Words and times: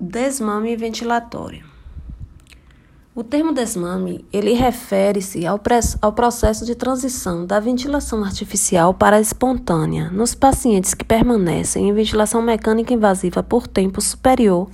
Desmame 0.00 0.76
ventilatório. 0.76 1.64
O 3.16 3.24
termo 3.24 3.52
desmame, 3.52 4.24
ele 4.32 4.52
refere-se 4.52 5.44
ao, 5.44 5.60
ao 6.00 6.12
processo 6.12 6.64
de 6.64 6.76
transição 6.76 7.44
da 7.44 7.58
ventilação 7.58 8.22
artificial 8.22 8.94
para 8.94 9.16
a 9.16 9.20
espontânea 9.20 10.08
nos 10.10 10.36
pacientes 10.36 10.94
que 10.94 11.04
permanecem 11.04 11.88
em 11.88 11.92
ventilação 11.92 12.40
mecânica 12.40 12.94
invasiva 12.94 13.42
por 13.42 13.66
tempo 13.66 14.00
superior 14.00 14.68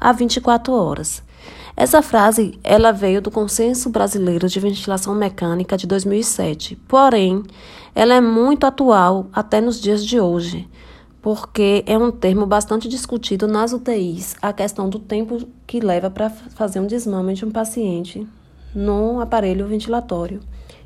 a 0.00 0.10
24 0.10 0.72
horas. 0.72 1.22
Essa 1.76 2.00
frase, 2.00 2.58
ela 2.64 2.92
veio 2.92 3.20
do 3.20 3.30
Consenso 3.30 3.90
Brasileiro 3.90 4.48
de 4.48 4.58
Ventilação 4.58 5.14
Mecânica 5.14 5.76
de 5.76 5.86
2007. 5.86 6.76
Porém, 6.88 7.42
ela 7.94 8.14
é 8.14 8.22
muito 8.22 8.64
atual 8.64 9.26
até 9.34 9.60
nos 9.60 9.78
dias 9.78 10.02
de 10.02 10.18
hoje 10.18 10.66
porque 11.22 11.84
é 11.86 11.96
um 11.96 12.10
termo 12.10 12.44
bastante 12.44 12.88
discutido 12.88 13.46
nas 13.46 13.72
UTIs, 13.72 14.34
a 14.42 14.52
questão 14.52 14.90
do 14.90 14.98
tempo 14.98 15.46
que 15.64 15.78
leva 15.78 16.10
para 16.10 16.28
fazer 16.28 16.80
um 16.80 16.86
desmame 16.86 17.32
de 17.34 17.44
um 17.44 17.50
paciente 17.50 18.26
no 18.74 19.20
aparelho 19.20 19.68
ventilatório 19.68 20.40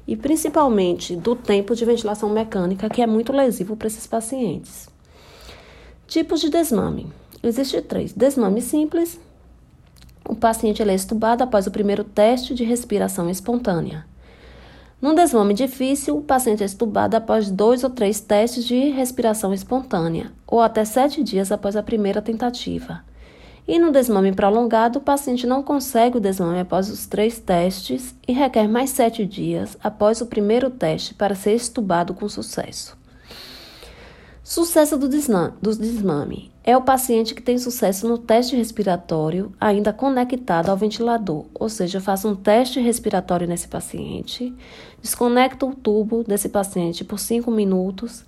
e 0.06 0.14
principalmente 0.14 1.16
do 1.16 1.34
tempo 1.34 1.74
de 1.74 1.84
ventilação 1.86 2.28
mecânica, 2.28 2.91
que 2.91 3.00
é 3.00 3.06
muito 3.06 3.32
lesivo 3.32 3.77
para 3.77 3.88
esses 3.88 4.06
pacientes. 4.06 4.88
Tipos 6.06 6.41
de 6.41 6.50
desmame. 6.50 7.10
Existem 7.42 7.82
três: 7.82 8.12
desmame 8.12 8.60
simples. 8.60 9.18
O 10.28 10.36
paciente 10.36 10.82
é 10.82 10.94
estubado 10.94 11.42
após 11.42 11.66
o 11.66 11.70
primeiro 11.70 12.05
teste 12.05 12.55
de 12.55 12.62
respiração 12.62 13.30
espontânea. 13.30 14.05
Num 15.06 15.15
desmame 15.15 15.55
difícil, 15.55 16.16
o 16.16 16.20
paciente 16.20 16.65
é 16.65 16.66
estubado 16.66 17.16
após 17.16 17.48
dois 17.48 17.84
ou 17.84 17.91
três 17.91 18.19
testes 18.19 18.64
de 18.64 18.91
respiração 18.91 19.55
espontânea, 19.55 20.33
ou 20.45 20.60
até 20.60 20.84
sete 20.84 21.23
dias 21.23 21.52
após 21.52 21.77
a 21.77 21.83
primeira 21.84 22.20
tentativa. 22.20 23.05
E 23.69 23.78
no 23.78 23.92
desmame 23.92 24.33
prolongado, 24.33 24.98
o 24.98 25.00
paciente 25.00 25.47
não 25.47 25.62
consegue 25.62 26.16
o 26.16 26.20
desmame 26.20 26.59
após 26.59 26.91
os 26.91 27.06
três 27.06 27.38
testes 27.38 28.17
e 28.27 28.33
requer 28.33 28.67
mais 28.67 28.91
sete 28.91 29.25
dias 29.25 29.78
após 29.80 30.20
o 30.20 30.27
primeiro 30.27 30.70
teste 30.70 31.14
para 31.14 31.36
ser 31.36 31.55
estubado 31.55 32.12
com 32.12 32.28
sucesso. 32.28 32.98
Sucesso 34.48 34.97
do 34.97 35.08
desmame. 35.08 36.52
É 36.62 36.77
o 36.77 36.83
paciente 36.83 37.34
que 37.34 37.42
tem 37.42 37.58
sucesso 37.58 38.06
no 38.06 38.16
teste 38.16 38.55
respiratório, 38.55 39.52
ainda 39.61 39.92
conectado 39.92 40.69
ao 40.69 40.77
ventilador, 40.77 41.47
ou 41.52 41.69
seja, 41.69 42.00
faço 42.00 42.28
um 42.28 42.36
teste 42.36 42.78
respiratório 42.78 43.48
nesse 43.48 43.67
paciente, 43.67 44.55
desconecto 45.02 45.69
o 45.69 45.74
tubo 45.74 46.22
desse 46.22 46.48
paciente 46.48 47.02
por 47.02 47.19
5 47.19 47.50
minutos 47.50 48.24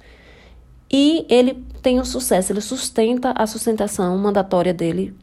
e 0.91 1.25
ele 1.29 1.65
tem 1.83 2.01
um 2.01 2.05
sucesso, 2.05 2.51
ele 2.51 2.63
sustenta 2.63 3.33
a 3.37 3.47
sustentação 3.47 4.19
mandatória 4.19 4.75
dele 4.75 5.15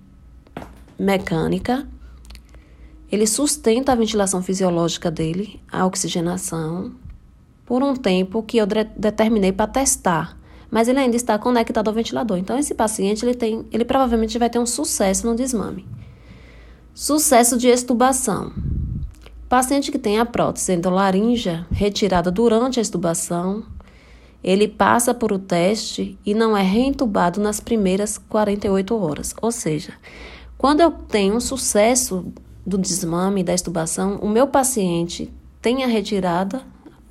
mecânica, 0.98 1.86
ele 3.12 3.28
sustenta 3.28 3.92
a 3.92 3.96
ventilação 3.96 4.42
fisiológica 4.42 5.12
dele, 5.12 5.62
a 5.70 5.86
oxigenação, 5.86 6.96
por 7.66 7.84
um 7.84 7.98
tempo 7.98 8.42
que 8.42 8.56
eu 8.56 8.66
determinei 8.66 9.52
para 9.52 9.68
testar 9.68 10.45
mas 10.70 10.88
ele 10.88 11.00
ainda 11.00 11.16
está 11.16 11.38
conectado 11.38 11.88
ao 11.88 11.94
ventilador. 11.94 12.38
Então, 12.38 12.58
esse 12.58 12.74
paciente 12.74 13.26
ele 13.26 13.36
tem, 13.36 13.66
ele 13.72 13.86
provavelmente 13.86 14.38
vai 14.38 14.50
ter 14.50 14.60
um 14.60 14.66
sucesso 14.66 15.28
no 15.28 15.36
desmame. 15.36 15.86
Sucesso 16.94 17.58
de 17.58 17.68
extubação. 17.68 18.54
Paciente 19.48 19.92
que 19.92 20.00
tem 20.00 20.20
a 20.20 20.26
prótese 20.26 20.74
endolaríngea 20.74 21.68
retirada 21.72 22.32
durante 22.32 22.80
a 22.80 22.82
extubação, 22.82 23.64
ele 24.44 24.68
passa 24.68 25.14
por 25.14 25.32
o 25.32 25.40
teste 25.40 26.18
e 26.26 26.34
não 26.34 26.56
é 26.56 26.62
reintubado 26.62 27.42
nas 27.42 27.60
primeiras 27.60 28.18
48 28.18 28.96
horas. 28.96 29.34
Ou 29.42 29.52
seja, 29.52 29.94
quando 30.58 30.82
eu 30.82 30.92
tenho 30.92 31.36
um 31.36 31.40
sucesso 31.40 32.32
do 32.66 32.78
desmame 32.78 33.44
da 33.44 33.54
extubação, 33.54 34.18
o 34.18 34.30
meu 34.30 34.48
paciente 34.48 35.32
tem 35.62 35.84
a 35.84 35.88
retirada, 35.88 36.62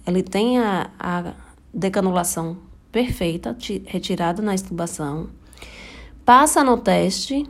ele 0.06 0.22
tem 0.22 0.58
a, 0.58 0.90
a 0.98 1.34
decanulação 1.72 2.56
perfeita, 2.94 3.56
retirada 3.86 4.40
na 4.40 4.54
extubação, 4.54 5.28
passa 6.24 6.62
no 6.62 6.76
teste 6.76 7.44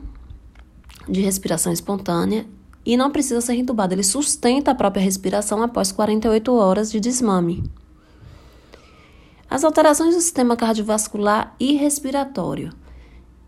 de 1.06 1.20
respiração 1.20 1.70
espontânea 1.70 2.46
e 2.82 2.96
não 2.96 3.10
precisa 3.10 3.42
ser 3.42 3.52
entubado. 3.52 3.92
Ele 3.92 4.02
sustenta 4.02 4.70
a 4.70 4.74
própria 4.74 5.02
respiração 5.02 5.62
após 5.62 5.92
48 5.92 6.50
horas 6.54 6.90
de 6.90 6.98
desmame. 6.98 7.62
As 9.50 9.64
alterações 9.64 10.14
do 10.14 10.20
sistema 10.22 10.56
cardiovascular 10.56 11.54
e 11.60 11.76
respiratório. 11.76 12.72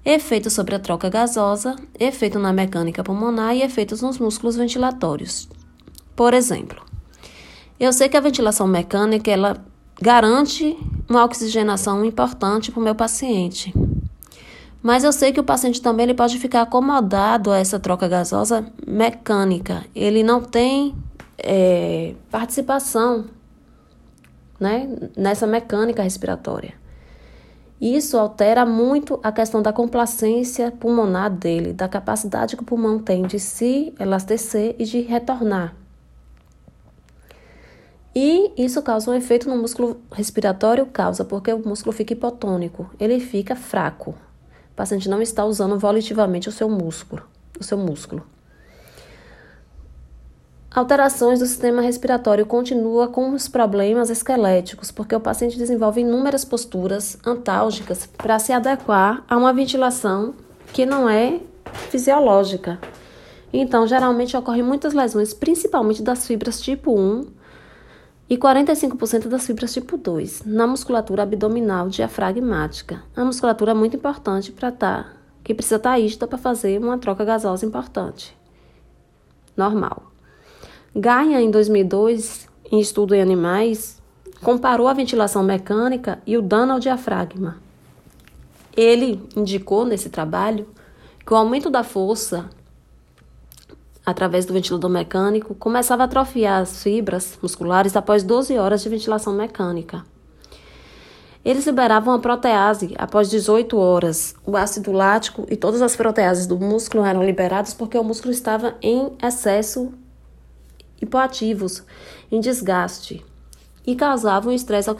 Efeito 0.05 0.51
sobre 0.51 0.75
a 0.75 0.79
troca 0.79 1.09
gasosa, 1.09 1.77
efeito 1.99 2.39
na 2.39 2.53
mecânica 2.53 3.03
pulmonar 3.03 3.57
e 3.57 3.63
efeitos 3.63 4.03
nos 4.03 4.19
músculos 4.19 4.55
ventilatórios. 4.55 5.49
Por 6.15 6.35
exemplo, 6.35 6.85
eu 7.81 7.91
sei 7.91 8.11
que 8.11 8.19
a 8.19 8.21
ventilação 8.21 8.67
mecânica 8.67 9.31
ela 9.31 9.65
garante 10.01 10.77
uma 11.09 11.25
oxigenação 11.25 12.05
importante 12.05 12.71
para 12.71 12.81
o 12.81 12.83
meu 12.83 12.95
paciente. 12.95 13.73
Mas 14.83 15.03
eu 15.03 15.13
sei 15.13 15.33
que 15.33 15.41
o 15.41 15.45
paciente 15.45 15.83
também 15.83 16.05
ele 16.05 16.15
pode 16.15 16.39
ficar 16.39 16.63
acomodado 16.63 17.51
a 17.51 17.59
essa 17.59 17.79
troca 17.79 18.07
gasosa 18.07 18.67
mecânica. 18.87 19.85
Ele 19.95 20.23
não 20.23 20.41
tem 20.41 20.95
é, 21.39 22.15
participação 22.31 23.25
né, 24.61 24.89
nessa 25.17 25.47
mecânica 25.47 26.03
respiratória. 26.03 26.75
Isso 27.81 28.17
altera 28.17 28.65
muito 28.65 29.21
a 29.23 29.31
questão 29.31 29.61
da 29.61 29.73
complacência 29.73 30.71
pulmonar 30.71 31.31
dele, 31.31 31.73
da 31.73 31.89
capacidade 31.89 32.57
que 32.57 32.63
o 32.63 32.67
pulmão 32.67 32.99
tem 32.99 33.27
de 33.27 33.39
se 33.39 33.93
elastecer 34.01 34.77
e 34.79 34.85
de 34.85 35.01
retornar. 35.01 35.75
E 38.19 38.51
isso 38.57 38.81
causa 38.81 39.11
um 39.11 39.15
efeito 39.15 39.47
no 39.47 39.59
músculo 39.59 40.01
respiratório, 40.11 40.87
causa 40.87 41.23
porque 41.23 41.53
o 41.53 41.59
músculo 41.59 41.93
fica 41.93 42.15
hipotônico, 42.15 42.89
ele 42.99 43.21
fica 43.21 43.55
fraco. 43.55 44.13
O 44.73 44.75
paciente 44.75 45.07
não 45.07 45.21
está 45.21 45.45
usando 45.45 45.79
volitivamente 45.79 46.49
o 46.49 46.53
seu 46.53 46.67
músculo, 46.67 47.23
o 47.61 47.63
seu 47.63 47.77
músculo. 47.77 48.27
Alterações 50.75 51.41
do 51.41 51.47
sistema 51.47 51.83
respiratório 51.83 52.47
continua 52.47 53.07
com 53.07 53.35
os 53.35 53.49
problemas 53.49 54.09
esqueléticos, 54.09 54.91
porque 54.91 55.15
o 55.15 55.21
paciente 55.21 55.59
desenvolve 55.59 56.01
inúmeras 56.01 56.43
posturas 56.43 57.19
antálgicas 57.23 58.07
para 58.07 58.39
se 58.39 58.51
adequar 58.51 59.25
a 59.29 59.37
uma 59.37 59.53
ventilação 59.53 60.33
que 60.73 60.87
não 60.87 61.07
é 61.07 61.39
fisiológica. 61.91 62.79
Então, 63.53 63.87
geralmente 63.87 64.35
ocorrem 64.39 64.63
muitas 64.63 64.95
lesões, 64.95 65.35
principalmente 65.35 66.03
das 66.03 66.27
fibras 66.27 66.63
tipo 66.63 66.99
1 66.99 67.37
e 68.29 68.37
45% 68.37 69.29
das 69.29 69.47
fibras 69.47 69.73
tipo 69.73 69.97
2 69.97 70.43
na 70.45 70.67
musculatura 70.67 71.23
abdominal 71.23 71.89
diafragmática. 71.89 73.03
A 73.15 73.25
musculatura 73.25 73.71
é 73.71 73.75
muito 73.75 73.97
importante 73.97 74.51
para 74.51 74.69
estar, 74.69 75.05
tá, 75.05 75.13
que 75.45 75.55
precisa 75.55 75.77
estar 75.77 76.19
tá 76.19 76.27
para 76.27 76.39
fazer 76.39 76.81
uma 76.81 76.99
troca 76.99 77.25
gasosa 77.25 77.65
importante. 77.65 78.37
Normal. 79.57 80.13
Gaia, 80.95 81.41
em 81.41 81.51
2002, 81.51 82.49
em 82.73 82.81
estudo 82.81 83.15
em 83.15 83.23
animais, 83.23 84.03
comparou 84.43 84.89
a 84.89 84.93
ventilação 84.93 85.43
mecânica 85.43 86.19
e 86.27 86.37
o 86.37 86.43
dano 86.43 86.73
ao 86.73 86.81
diafragma. 86.81 87.59
Ele 88.77 89.23
indicou 89.35 89.85
nesse 89.85 90.11
trabalho 90.11 90.69
que 91.25 91.33
o 91.33 91.37
aumento 91.37 91.71
da 91.71 91.83
força 91.83 92.49
através 94.07 94.47
do 94.47 94.53
ventilador 94.53 94.89
mecânico, 94.89 95.53
começava 95.57 96.05
a 96.05 96.07
atrofiar 96.07 96.63
as 96.63 96.81
fibras 96.81 97.37
musculares 97.43 97.97
após 97.97 98.23
12 98.23 98.57
horas 98.57 98.81
de 98.85 98.89
ventilação 98.89 99.33
mecânica. 99.35 100.05
Eles 101.45 101.67
liberavam 101.67 102.15
a 102.15 102.19
protease 102.19 102.95
após 102.99 103.29
18 103.29 103.77
horas. 103.77 104.35
O 104.45 104.57
ácido 104.57 104.93
lático 104.93 105.47
e 105.51 105.57
todas 105.57 105.83
as 105.83 105.95
proteases 105.95 106.47
do 106.47 106.57
músculo 106.57 107.05
eram 107.05 107.25
liberadas 107.25 107.75
porque 107.75 107.99
o 107.99 108.05
músculo 108.05 108.33
estava 108.33 108.75
em 108.81 109.13
excesso 109.23 109.93
hipoativos, 111.01 111.85
em 112.33 112.41
desgaste, 112.41 113.25
e 113.87 113.95
causavam 113.95 114.53
estresse 114.53 114.91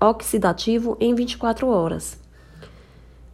oxidativo 0.00 0.96
em 1.00 1.14
24 1.14 1.66
horas. 1.66 2.21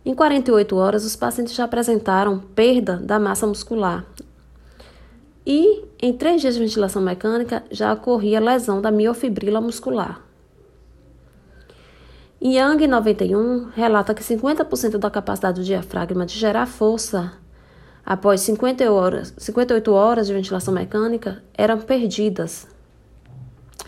Em 0.08 0.14
48 0.14 0.74
horas, 0.74 1.04
os 1.04 1.14
pacientes 1.14 1.54
já 1.54 1.64
apresentaram 1.64 2.38
perda 2.38 2.96
da 2.96 3.20
massa 3.20 3.46
muscular. 3.46 4.06
E 5.46 5.84
em 6.00 6.14
três 6.14 6.40
dias 6.40 6.54
de 6.54 6.60
ventilação 6.60 7.02
mecânica 7.02 7.62
já 7.70 7.92
ocorria 7.92 8.40
lesão 8.40 8.80
da 8.80 8.90
miofibrila 8.90 9.60
muscular. 9.60 10.22
Young, 12.42 12.86
91, 12.86 13.66
relata 13.66 14.14
que 14.14 14.22
50% 14.22 14.96
da 14.96 15.10
capacidade 15.10 15.60
do 15.60 15.66
diafragma 15.66 16.24
de 16.24 16.38
gerar 16.38 16.64
força 16.64 17.34
após 18.02 18.40
50 18.40 18.90
horas, 18.90 19.34
58 19.36 19.92
horas 19.92 20.26
de 20.26 20.32
ventilação 20.32 20.72
mecânica 20.72 21.42
eram 21.52 21.80
perdidas. 21.80 22.66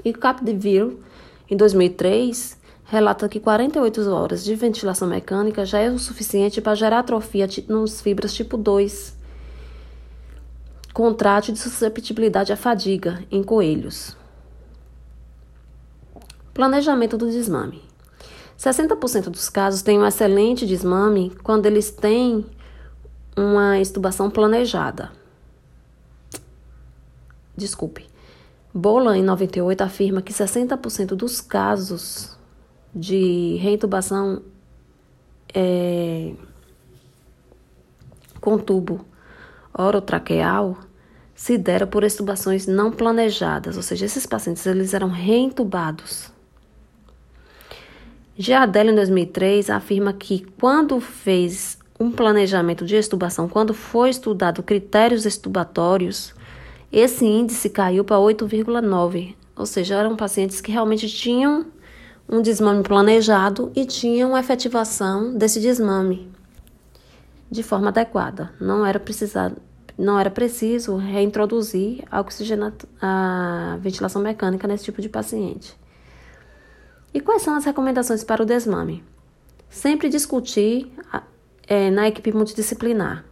E 0.04 0.12
Capdeville, 0.12 1.02
em 1.48 1.56
2003, 1.56 2.59
relata 2.90 3.28
que 3.28 3.38
48 3.38 4.10
horas 4.10 4.42
de 4.42 4.52
ventilação 4.56 5.06
mecânica 5.06 5.64
já 5.64 5.78
é 5.78 5.88
o 5.88 5.96
suficiente 5.96 6.60
para 6.60 6.74
gerar 6.74 6.98
atrofia 6.98 7.48
nos 7.68 8.00
fibras 8.00 8.34
tipo 8.34 8.56
2, 8.56 9.16
contrato 10.92 11.52
de 11.52 11.58
susceptibilidade 11.60 12.52
à 12.52 12.56
fadiga 12.56 13.24
em 13.30 13.44
coelhos. 13.44 14.16
Planejamento 16.52 17.16
do 17.16 17.30
desmame. 17.30 17.80
60% 18.58 19.30
dos 19.30 19.48
casos 19.48 19.82
têm 19.82 19.96
um 19.96 20.04
excelente 20.04 20.66
desmame 20.66 21.30
quando 21.44 21.66
eles 21.66 21.92
têm 21.92 22.44
uma 23.36 23.78
estubação 23.78 24.28
planejada. 24.28 25.12
Desculpe. 27.56 28.08
Bola, 28.74 29.16
em 29.16 29.22
98, 29.22 29.80
afirma 29.80 30.20
que 30.20 30.32
60% 30.32 31.14
dos 31.14 31.40
casos 31.40 32.39
de 32.94 33.56
reintubação 33.56 34.42
é, 35.54 36.32
com 38.40 38.58
tubo 38.58 39.04
orotraqueal 39.72 40.78
se 41.34 41.56
dera 41.56 41.86
por 41.86 42.04
estubações 42.04 42.66
não 42.66 42.90
planejadas, 42.92 43.76
ou 43.76 43.82
seja, 43.82 44.04
esses 44.04 44.26
pacientes 44.26 44.66
eles 44.66 44.92
eram 44.92 45.08
reintubados. 45.08 46.30
Giardelli, 48.36 48.90
em 48.90 48.94
2003, 48.94 49.70
afirma 49.70 50.12
que 50.12 50.46
quando 50.58 51.00
fez 51.00 51.78
um 51.98 52.10
planejamento 52.10 52.84
de 52.84 52.96
estubação, 52.96 53.48
quando 53.48 53.74
foi 53.74 54.10
estudado 54.10 54.62
critérios 54.62 55.26
estubatórios, 55.26 56.34
esse 56.90 57.24
índice 57.24 57.70
caiu 57.70 58.04
para 58.04 58.16
8,9, 58.16 59.34
ou 59.54 59.66
seja, 59.66 59.96
eram 59.96 60.16
pacientes 60.16 60.60
que 60.60 60.72
realmente 60.72 61.08
tinham 61.08 61.66
um 62.30 62.40
desmame 62.40 62.82
planejado 62.82 63.72
e 63.74 63.84
tinham 63.84 64.38
efetivação 64.38 65.34
desse 65.36 65.60
desmame 65.60 66.30
de 67.50 67.62
forma 67.62 67.88
adequada. 67.88 68.52
Não 68.60 68.86
era 68.86 69.00
precisado, 69.00 69.56
não 69.98 70.18
era 70.18 70.30
preciso 70.30 70.96
reintroduzir 70.96 72.04
a, 72.10 72.24
a 73.02 73.76
ventilação 73.78 74.22
mecânica 74.22 74.68
nesse 74.68 74.84
tipo 74.84 75.02
de 75.02 75.08
paciente. 75.08 75.76
E 77.12 77.20
quais 77.20 77.42
são 77.42 77.56
as 77.56 77.64
recomendações 77.64 78.22
para 78.22 78.42
o 78.42 78.46
desmame? 78.46 79.02
Sempre 79.68 80.08
discutir 80.08 80.92
é, 81.66 81.90
na 81.90 82.06
equipe 82.06 82.32
multidisciplinar. 82.32 83.24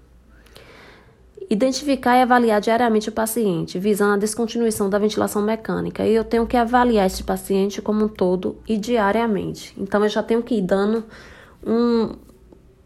Identificar 1.51 2.19
e 2.19 2.23
avaliar 2.23 2.61
diariamente 2.61 3.09
o 3.09 3.13
paciente, 3.13 3.79
visando 3.79 4.15
a 4.15 4.19
descontinuação 4.19 4.91
da 4.91 4.99
ventilação 4.99 5.41
mecânica. 5.41 6.07
E 6.07 6.15
eu 6.15 6.23
tenho 6.23 6.47
que 6.47 6.57
avaliar 6.57 7.07
esse 7.07 7.25
paciente 7.25 7.81
como 7.81 8.05
um 8.05 8.09
todo 8.09 8.59
e 8.69 8.77
diariamente. 8.77 9.75
Então, 9.79 10.03
eu 10.03 10.11
já 10.11 10.23
tenho 10.23 10.43
que 10.43 10.57
ir 10.57 10.63
dando 10.63 11.05
um, 11.67 12.11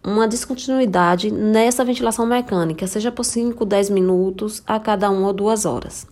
uma 0.05 0.29
descontinuidade 0.29 1.29
nessa 1.31 1.85
ventilação 1.85 2.25
mecânica, 2.25 2.87
seja 2.87 3.11
por 3.11 3.25
5, 3.25 3.65
10 3.65 3.91
minutos 3.91 4.63
a 4.65 4.79
cada 4.79 5.11
uma 5.11 5.27
ou 5.27 5.33
duas 5.33 5.65
horas. 5.65 6.07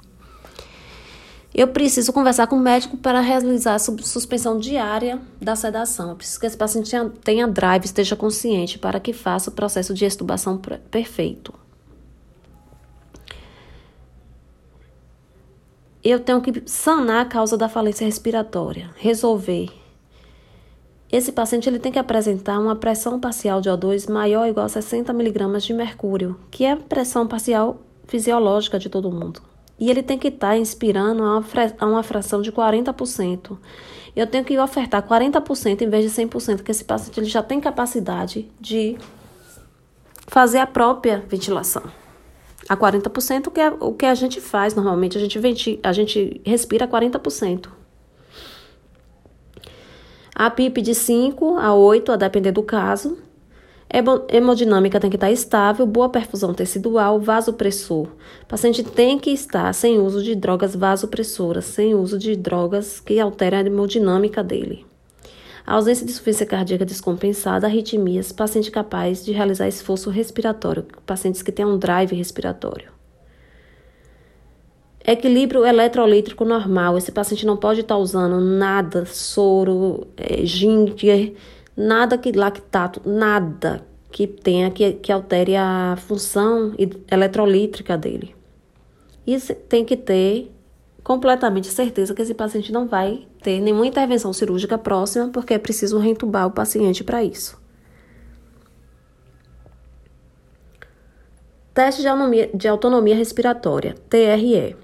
Eu 1.53 1.69
preciso 1.69 2.13
conversar 2.13 2.47
com 2.47 2.57
o 2.57 2.61
médico 2.61 2.97
para 2.97 3.21
realizar 3.21 3.75
a 3.75 3.79
suspensão 3.79 4.59
diária 4.59 5.21
da 5.41 5.55
sedação. 5.55 6.11
Eu 6.11 6.17
preciso 6.17 6.41
que 6.41 6.47
esse 6.47 6.57
paciente 6.57 6.97
tenha 7.25 7.47
drive, 7.47 7.85
esteja 7.85 8.17
consciente 8.17 8.79
para 8.79 8.99
que 8.99 9.13
faça 9.13 9.51
o 9.51 9.53
processo 9.53 9.93
de 9.93 10.05
extubação 10.05 10.61
perfeito. 10.91 11.60
Eu 16.03 16.19
tenho 16.19 16.41
que 16.41 16.63
sanar 16.65 17.23
a 17.23 17.29
causa 17.29 17.57
da 17.57 17.69
falência 17.69 18.07
respiratória, 18.07 18.91
resolver. 18.97 19.69
Esse 21.13 21.33
paciente 21.33 21.69
ele 21.69 21.79
tem 21.79 21.93
que 21.93 21.99
apresentar 21.99 22.59
uma 22.59 22.77
pressão 22.77 23.21
parcial 23.21 23.61
de 23.61 23.69
O2 23.69 24.11
maior 24.11 24.43
ou 24.43 24.49
igual 24.49 24.67
a 24.67 24.69
60 24.69 25.13
miligramas 25.13 25.65
de 25.65 25.75
mercúrio, 25.75 26.39
que 26.51 26.65
é 26.65 26.73
a 26.73 26.77
pressão 26.77 27.27
parcial 27.27 27.81
fisiológica 28.07 28.79
de 28.79 28.89
todo 28.89 29.11
mundo. 29.11 29.43
E 29.79 29.91
ele 29.91 30.03
tem 30.03 30.19
que 30.19 30.29
estar 30.29 30.51
tá 30.51 30.57
inspirando 30.57 31.23
a 31.23 31.39
uma, 31.39 31.45
a 31.79 31.87
uma 31.87 32.03
fração 32.03 32.41
de 32.41 32.53
40%. 32.53 33.59
Eu 34.15 34.27
tenho 34.27 34.45
que 34.45 34.59
ofertar 34.59 35.07
40% 35.07 35.83
em 35.83 35.89
vez 35.89 36.05
de 36.05 36.23
100%, 36.23 36.63
que 36.63 36.71
esse 36.71 36.85
paciente 36.85 37.19
ele 37.19 37.27
já 37.27 37.43
tem 37.43 37.61
capacidade 37.61 38.51
de 38.61 38.97
fazer 40.27 40.59
a 40.59 40.67
própria 40.67 41.25
ventilação 41.29 41.83
a 42.71 42.77
40%, 42.77 43.51
que 43.51 43.61
é 43.61 43.69
o 43.69 43.93
que 43.93 44.07
a 44.07 44.15
gente 44.15 44.41
faz 44.41 44.77
normalmente. 44.77 45.19
A 45.19 45.21
gente, 45.21 45.37
venti, 45.41 45.81
a 45.83 45.93
gente 45.93 46.41
respira 46.47 46.87
40%. 46.87 47.67
A 50.33 50.49
PIP 50.49 50.81
de 50.81 50.95
5 50.95 51.57
a 51.57 51.75
8, 51.75 52.13
a 52.13 52.17
depender 52.17 52.53
do 52.53 52.63
caso. 52.63 53.19
Hemodinâmica 54.29 55.01
tem 55.01 55.11
que 55.11 55.17
estar 55.17 55.33
estável, 55.33 55.85
boa 55.85 56.09
perfusão 56.09 56.55
tecidual, 56.55 57.19
vasopressor. 57.19 58.07
O 58.45 58.47
paciente 58.47 58.85
tem 58.85 59.19
que 59.19 59.33
estar 59.33 59.75
sem 59.75 59.99
uso 59.99 60.23
de 60.23 60.37
drogas 60.37 60.77
vasopressoras, 60.77 61.65
sem 61.65 61.93
uso 61.97 62.17
de 62.21 62.37
drogas 62.37 63.01
que 63.01 63.19
alterem 63.19 63.59
a 63.59 63.63
hemodinâmica 63.63 64.45
dele. 64.45 64.87
A 65.67 65.75
ausência 65.75 66.05
de 66.05 66.13
insuficiência 66.13 66.47
cardíaca 66.47 66.85
descompensada, 66.85 67.67
arritmias, 67.67 68.33
paciente 68.33 68.71
capaz 68.71 69.25
de 69.25 69.33
realizar 69.33 69.69
esforço 69.69 70.11
respiratório, 70.11 70.87
pacientes 71.07 71.43
que 71.43 71.53
têm 71.53 71.65
um 71.65 71.79
drive 71.79 72.15
respiratório. 72.15 72.91
Equilíbrio 75.07 75.65
eletrolítrico 75.65 76.45
normal. 76.45 76.99
Esse 76.99 77.11
paciente 77.11 77.47
não 77.47 77.57
pode 77.57 77.81
estar 77.81 77.97
usando 77.97 78.41
nada, 78.41 79.07
soro, 79.07 80.07
é, 80.17 80.45
ginger, 80.45 81.35
nada 81.77 82.19
que 82.19 82.33
lactato, 82.33 83.01
nada 83.09 83.87
que 84.13 84.27
tenha 84.27 84.71
que, 84.71 84.93
que 84.95 85.11
altere 85.11 85.57
a 85.57 85.97
função 85.97 86.75
eletrolítrica 87.11 87.97
dele. 87.97 88.35
Isso 89.27 89.55
tem 89.55 89.85
que 89.85 89.97
ter 89.97 90.51
completamente 91.03 91.69
certeza 91.69 92.15
que 92.15 92.23
esse 92.23 92.35
paciente 92.35 92.73
não 92.73 92.87
vai 92.87 93.27
ter 93.43 93.61
nenhuma 93.61 93.87
intervenção 93.87 94.33
cirúrgica 94.33 94.77
próxima, 94.77 95.29
porque 95.29 95.55
é 95.55 95.59
preciso 95.59 95.99
reentubar 95.99 96.47
o 96.47 96.51
paciente 96.51 97.03
para 97.03 97.23
isso. 97.25 97.61
Teste 101.73 102.03
de 102.03 102.09
autonomia, 102.09 102.51
de 102.53 102.69
autonomia 102.69 103.17
respiratória, 103.17 103.95
TRE. 104.09 104.77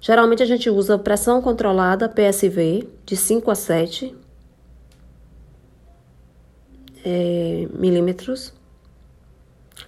Geralmente 0.00 0.42
a 0.42 0.46
gente 0.46 0.68
usa 0.68 0.98
pressão 0.98 1.40
controlada, 1.40 2.08
PSV, 2.08 2.88
de 3.06 3.16
5 3.16 3.50
a 3.50 3.54
7 3.54 4.16
é, 7.04 7.68
milímetros, 7.72 8.52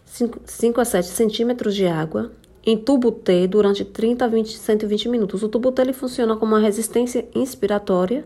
5, 0.06 0.40
5 0.46 0.80
a 0.80 0.84
7 0.84 1.08
centímetros 1.08 1.74
de 1.74 1.86
água, 1.86 2.30
em 2.64 2.76
tubo 2.76 3.12
T 3.12 3.46
durante 3.46 3.84
30 3.84 4.24
a 4.24 4.28
20, 4.28 4.56
120 4.56 5.08
minutos. 5.08 5.42
O 5.42 5.48
tubo 5.48 5.70
T 5.70 5.82
ele 5.82 5.92
funciona 5.92 6.36
como 6.36 6.54
uma 6.54 6.60
resistência 6.60 7.26
inspiratória 7.34 8.24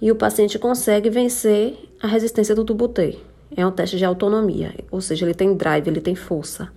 e 0.00 0.10
o 0.10 0.16
paciente 0.16 0.58
consegue 0.58 1.10
vencer 1.10 1.76
a 2.00 2.06
resistência 2.06 2.54
do 2.54 2.64
tubo 2.64 2.88
T. 2.88 3.18
É 3.56 3.66
um 3.66 3.70
teste 3.70 3.96
de 3.96 4.04
autonomia, 4.04 4.74
ou 4.90 5.00
seja, 5.00 5.24
ele 5.24 5.34
tem 5.34 5.54
drive, 5.54 5.88
ele 5.88 6.00
tem 6.00 6.14
força. 6.14 6.70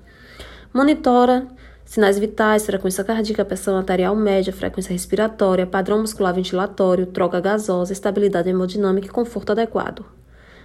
Monitora 0.74 1.48
sinais 1.92 2.18
vitais, 2.18 2.66
frequência 2.66 3.04
cardíaca, 3.04 3.44
pressão 3.44 3.76
arterial 3.76 4.16
média, 4.16 4.54
frequência 4.54 4.94
respiratória, 4.94 5.68
padrão 5.68 6.00
muscular 6.00 6.34
ventilatório, 6.34 7.06
troca 7.06 7.42
gasosa, 7.42 7.92
estabilidade 7.92 8.50
hemodinâmica 8.50 9.08
e 9.08 9.10
conforto 9.10 9.52
adequado. 9.52 10.06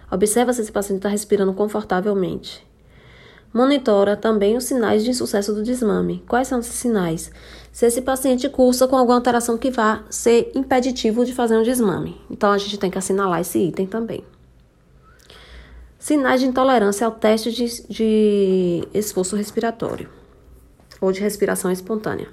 Observa 0.08 0.52
se 0.52 0.60
esse 0.60 0.70
paciente 0.70 0.98
está 0.98 1.08
respirando 1.08 1.52
confortavelmente. 1.52 2.64
Monitora 3.56 4.18
também 4.18 4.54
os 4.54 4.64
sinais 4.64 5.02
de 5.02 5.08
insucesso 5.08 5.54
do 5.54 5.62
desmame. 5.62 6.22
Quais 6.28 6.46
são 6.46 6.58
esses 6.58 6.74
sinais? 6.74 7.32
Se 7.72 7.86
esse 7.86 8.02
paciente 8.02 8.50
cursa 8.50 8.86
com 8.86 8.96
alguma 8.96 9.16
alteração 9.16 9.56
que 9.56 9.70
vá 9.70 10.04
ser 10.10 10.52
impeditivo 10.54 11.24
de 11.24 11.32
fazer 11.32 11.56
um 11.56 11.62
desmame. 11.62 12.20
Então, 12.30 12.52
a 12.52 12.58
gente 12.58 12.76
tem 12.76 12.90
que 12.90 12.98
assinalar 12.98 13.40
esse 13.40 13.58
item 13.58 13.86
também. 13.86 14.22
Sinais 15.98 16.42
de 16.42 16.46
intolerância 16.46 17.06
ao 17.06 17.12
teste 17.12 17.50
de, 17.50 17.82
de 17.88 18.88
esforço 18.92 19.34
respiratório 19.34 20.10
ou 21.00 21.10
de 21.10 21.22
respiração 21.22 21.72
espontânea. 21.72 22.28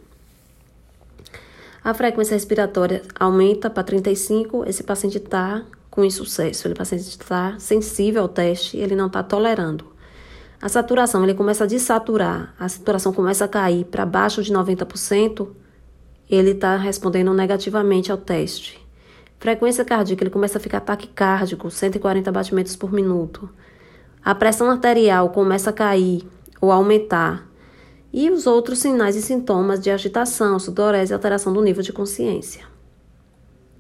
A 1.82 1.94
frequência 1.94 2.34
respiratória 2.34 3.02
aumenta 3.18 3.70
para 3.70 3.84
35, 3.84 4.66
esse 4.68 4.84
paciente 4.84 5.20
está 5.20 5.64
com 5.90 6.04
insucesso, 6.04 6.68
o 6.68 6.76
paciente 6.76 7.04
está 7.04 7.58
sensível 7.60 8.24
ao 8.24 8.28
teste, 8.28 8.76
ele 8.76 8.94
não 8.94 9.08
está 9.08 9.24
tolerando. 9.24 9.93
A 10.64 10.70
saturação, 10.70 11.26
ele 11.26 11.34
começa 11.34 11.66
a 11.66 11.68
desaturar, 11.68 12.56
a 12.58 12.70
saturação 12.70 13.12
começa 13.12 13.44
a 13.44 13.50
cair 13.50 13.84
para 13.84 14.06
baixo 14.06 14.42
de 14.42 14.54
90%, 14.54 15.50
ele 16.30 16.52
está 16.52 16.78
respondendo 16.78 17.34
negativamente 17.34 18.10
ao 18.10 18.18
teste. 18.18 18.80
Frequência 19.40 19.84
cardíaca, 19.84 20.24
ele 20.24 20.30
começa 20.30 20.58
a 20.58 20.62
ficar 20.62 20.80
taquicárdico, 20.80 21.70
140 21.70 22.32
batimentos 22.32 22.78
por 22.78 22.94
minuto. 22.94 23.50
A 24.24 24.34
pressão 24.34 24.72
arterial 24.72 25.32
começa 25.32 25.70
a 25.70 25.74
cair 25.74 26.26
ou 26.62 26.72
aumentar. 26.72 27.46
E 28.14 28.30
os 28.30 28.48
outros 28.48 28.80
sinais 28.80 29.18
e 29.18 29.22
sintomas 29.22 29.82
de 29.82 29.92
agitação, 29.92 30.58
sudorese 30.60 31.12
e 31.12 31.14
alteração 31.14 31.52
do 31.52 31.62
nível 31.62 31.84
de 31.84 31.92
consciência. 31.92 32.64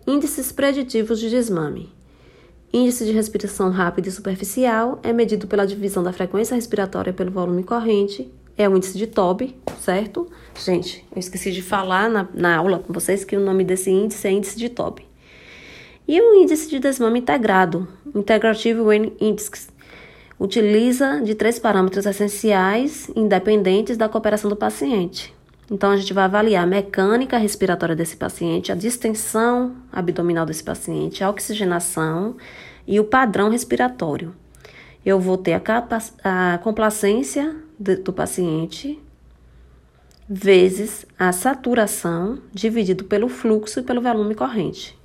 Índices 0.05 0.51
preditivos 0.51 1.17
de 1.17 1.29
desmame. 1.29 1.95
Índice 2.75 3.05
de 3.05 3.11
respiração 3.11 3.69
rápida 3.69 4.09
e 4.09 4.11
superficial 4.11 4.99
é 5.03 5.13
medido 5.13 5.45
pela 5.45 5.63
divisão 5.63 6.01
da 6.01 6.11
frequência 6.11 6.55
respiratória 6.55 7.13
pelo 7.13 7.29
volume 7.29 7.63
corrente. 7.63 8.33
É 8.57 8.67
o 8.67 8.75
índice 8.75 8.97
de 8.97 9.05
Toby, 9.05 9.55
certo? 9.79 10.27
Gente, 10.65 11.05
eu 11.11 11.19
esqueci 11.19 11.51
de 11.51 11.61
falar 11.61 12.09
na, 12.09 12.27
na 12.33 12.57
aula 12.57 12.79
com 12.79 12.91
vocês 12.91 13.23
que 13.23 13.37
o 13.37 13.39
nome 13.39 13.63
desse 13.63 13.91
índice 13.91 14.27
é 14.27 14.31
índice 14.31 14.57
de 14.57 14.69
Toby. 14.69 15.05
E 16.07 16.19
o 16.19 16.33
índice 16.33 16.67
de 16.67 16.79
desmame 16.79 17.19
integrado, 17.19 17.87
Integrative 18.15 18.79
Weight 18.79 19.13
Index, 19.21 19.69
utiliza 20.39 21.21
de 21.21 21.35
três 21.35 21.59
parâmetros 21.59 22.07
essenciais 22.07 23.07
independentes 23.15 23.97
da 23.97 24.09
cooperação 24.09 24.49
do 24.49 24.55
paciente. 24.55 25.31
Então, 25.71 25.91
a 25.91 25.97
gente 25.97 26.13
vai 26.13 26.25
avaliar 26.25 26.63
a 26.63 26.67
mecânica 26.67 27.37
respiratória 27.37 27.95
desse 27.95 28.17
paciente, 28.17 28.71
a 28.71 28.75
distensão 28.75 29.75
abdominal 29.91 30.45
desse 30.45 30.63
paciente, 30.63 31.23
a 31.23 31.29
oxigenação 31.29 32.35
e 32.85 32.99
o 32.99 33.05
padrão 33.05 33.49
respiratório. 33.49 34.35
Eu 35.05 35.19
vou 35.19 35.37
ter 35.37 35.53
a, 35.53 36.53
a 36.53 36.57
complacência 36.59 37.55
de, 37.79 37.95
do 37.97 38.13
paciente 38.13 39.01
vezes 40.27 41.05
a 41.19 41.31
saturação 41.31 42.39
dividido 42.53 43.03
pelo 43.03 43.27
fluxo 43.27 43.79
e 43.79 43.83
pelo 43.83 44.01
volume 44.01 44.35
corrente. 44.35 44.97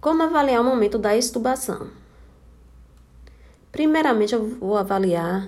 Como 0.00 0.22
avaliar 0.22 0.62
o 0.62 0.64
momento 0.64 0.98
da 0.98 1.14
extubação? 1.14 1.88
Primeiramente, 3.70 4.34
eu 4.34 4.48
vou 4.58 4.76
avaliar 4.76 5.46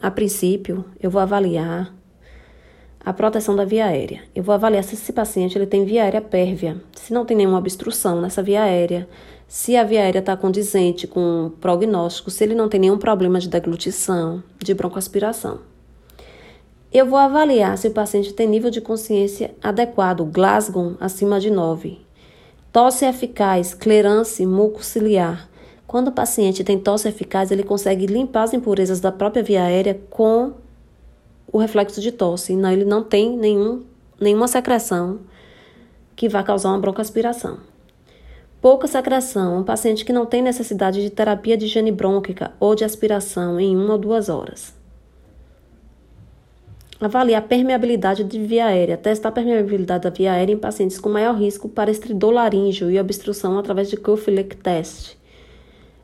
a 0.00 0.10
princípio, 0.10 0.84
eu 1.00 1.10
vou 1.10 1.20
avaliar 1.20 1.94
a 3.04 3.12
proteção 3.12 3.56
da 3.56 3.64
via 3.64 3.86
aérea. 3.86 4.22
Eu 4.34 4.42
vou 4.42 4.54
avaliar 4.54 4.84
se 4.84 4.94
esse 4.94 5.12
paciente 5.12 5.56
ele 5.56 5.66
tem 5.66 5.84
via 5.84 6.02
aérea 6.02 6.20
pérvia, 6.20 6.80
se 6.94 7.12
não 7.12 7.24
tem 7.24 7.36
nenhuma 7.36 7.58
obstrução 7.58 8.20
nessa 8.20 8.42
via 8.42 8.62
aérea, 8.62 9.08
se 9.46 9.76
a 9.76 9.84
via 9.84 10.02
aérea 10.02 10.18
está 10.18 10.36
condizente 10.36 11.06
com 11.06 11.46
o 11.46 11.50
prognóstico, 11.50 12.30
se 12.30 12.44
ele 12.44 12.54
não 12.54 12.68
tem 12.68 12.80
nenhum 12.80 12.98
problema 12.98 13.40
de 13.40 13.48
deglutição, 13.48 14.42
de 14.58 14.74
broncoaspiração. 14.74 15.60
Eu 16.92 17.06
vou 17.06 17.18
avaliar 17.18 17.76
se 17.78 17.88
o 17.88 17.92
paciente 17.92 18.32
tem 18.32 18.46
nível 18.46 18.70
de 18.70 18.80
consciência 18.80 19.54
adequado, 19.62 20.24
Glasgow 20.24 20.94
acima 21.00 21.40
de 21.40 21.50
9. 21.50 21.98
Tosse 22.72 23.06
eficaz, 23.06 23.74
clerance 23.74 24.44
mucociliar, 24.44 25.48
quando 25.88 26.08
o 26.08 26.12
paciente 26.12 26.62
tem 26.62 26.78
tosse 26.78 27.08
eficaz, 27.08 27.50
ele 27.50 27.62
consegue 27.62 28.06
limpar 28.06 28.42
as 28.42 28.52
impurezas 28.52 29.00
da 29.00 29.10
própria 29.10 29.42
via 29.42 29.64
aérea 29.64 29.98
com 30.10 30.52
o 31.50 31.56
reflexo 31.56 31.98
de 31.98 32.12
tosse. 32.12 32.54
Não, 32.54 32.70
ele 32.70 32.84
não 32.84 33.02
tem 33.02 33.34
nenhum, 33.34 33.82
nenhuma 34.20 34.46
secreção 34.46 35.20
que 36.14 36.28
vá 36.28 36.42
causar 36.42 36.68
uma 36.68 36.78
broncoaspiração. 36.78 37.60
Pouca 38.60 38.86
secreção, 38.86 39.60
um 39.60 39.64
paciente 39.64 40.04
que 40.04 40.12
não 40.12 40.26
tem 40.26 40.42
necessidade 40.42 41.00
de 41.00 41.08
terapia 41.08 41.56
de 41.56 41.64
higiene 41.64 41.90
brônquica 41.90 42.52
ou 42.60 42.74
de 42.74 42.84
aspiração 42.84 43.58
em 43.58 43.74
uma 43.74 43.94
ou 43.94 43.98
duas 43.98 44.28
horas. 44.28 44.74
Avaliar 47.00 47.40
a 47.40 47.46
permeabilidade 47.46 48.24
de 48.24 48.38
via 48.38 48.66
aérea. 48.66 48.98
Testar 48.98 49.30
a 49.30 49.32
permeabilidade 49.32 50.02
da 50.02 50.10
via 50.10 50.32
aérea 50.32 50.52
em 50.52 50.58
pacientes 50.58 51.00
com 51.00 51.08
maior 51.08 51.34
risco 51.34 51.66
para 51.66 51.90
estridor 51.90 52.32
laríngeo 52.32 52.90
e 52.90 53.00
obstrução 53.00 53.58
através 53.58 53.88
de 53.88 53.96
Kufilik 53.96 54.54
test 54.56 55.17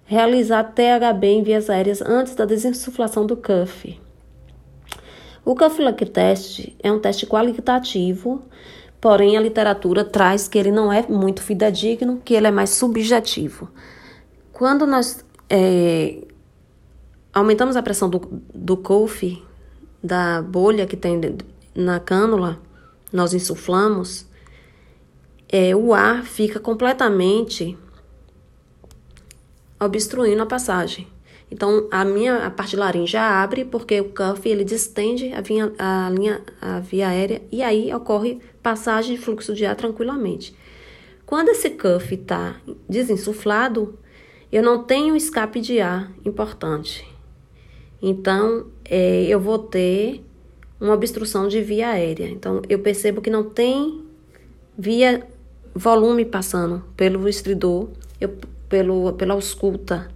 realizar 0.04 0.64
THB 0.64 1.26
em 1.26 1.42
vias 1.42 1.70
aéreas 1.70 2.00
antes 2.02 2.34
da 2.34 2.44
desinsuflação 2.44 3.26
do 3.26 3.36
cuff. 3.36 3.98
O 5.44 5.54
Test 6.12 6.74
é 6.82 6.90
um 6.90 6.98
teste 6.98 7.26
qualitativo, 7.26 8.42
porém 9.00 9.36
a 9.36 9.40
literatura 9.40 10.04
traz 10.04 10.48
que 10.48 10.58
ele 10.58 10.70
não 10.70 10.90
é 10.90 11.06
muito 11.06 11.42
fidedigno, 11.42 12.20
que 12.24 12.34
ele 12.34 12.46
é 12.46 12.50
mais 12.50 12.70
subjetivo. 12.70 13.68
Quando 14.52 14.86
nós 14.86 15.24
é, 15.50 16.22
aumentamos 17.32 17.76
a 17.76 17.82
pressão 17.82 18.08
do, 18.08 18.42
do 18.54 18.76
cuff, 18.76 19.42
da 20.02 20.40
bolha 20.40 20.86
que 20.86 20.96
tem 20.96 21.20
na 21.74 22.00
cânula, 22.00 22.58
nós 23.12 23.34
insuflamos, 23.34 24.26
é, 25.48 25.76
o 25.76 25.92
ar 25.92 26.24
fica 26.24 26.58
completamente 26.58 27.76
obstruindo 29.84 30.42
a 30.42 30.46
passagem. 30.46 31.06
Então, 31.50 31.86
a 31.90 32.04
minha 32.04 32.46
a 32.46 32.50
parte 32.50 32.74
laringe 32.74 33.16
abre 33.16 33.64
porque 33.64 34.00
o 34.00 34.06
cuff 34.06 34.48
ele 34.48 34.64
distende 34.64 35.32
a, 35.32 35.40
vinha, 35.40 35.72
a 35.78 36.10
linha 36.10 36.42
a 36.60 36.80
via 36.80 37.08
aérea 37.08 37.42
e 37.52 37.62
aí 37.62 37.94
ocorre 37.94 38.40
passagem 38.62 39.14
e 39.14 39.18
fluxo 39.18 39.54
de 39.54 39.64
ar 39.64 39.76
tranquilamente. 39.76 40.54
Quando 41.26 41.50
esse 41.50 41.70
cuff 41.70 42.14
está 42.14 42.56
desinsuflado, 42.88 43.98
eu 44.50 44.62
não 44.62 44.82
tenho 44.82 45.16
escape 45.16 45.60
de 45.60 45.80
ar 45.80 46.12
importante. 46.24 47.06
Então, 48.00 48.66
é, 48.84 49.24
eu 49.24 49.40
vou 49.40 49.58
ter 49.58 50.24
uma 50.80 50.92
obstrução 50.92 51.48
de 51.48 51.60
via 51.62 51.88
aérea. 51.88 52.28
Então, 52.28 52.62
eu 52.68 52.78
percebo 52.78 53.20
que 53.20 53.30
não 53.30 53.44
tem 53.44 54.04
via 54.76 55.26
volume 55.74 56.24
passando 56.24 56.84
pelo 56.96 57.28
estridor. 57.28 57.88
Eu 58.20 58.36
pelo, 58.74 59.12
pela 59.12 59.34
ausculta. 59.34 60.08